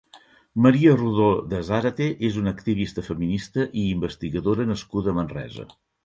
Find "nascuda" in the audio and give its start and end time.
4.71-5.13